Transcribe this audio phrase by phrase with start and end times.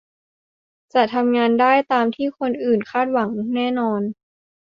[0.93, 4.01] จะทำงานได้ตามที่คนอื่นคาดหวังแน่นอน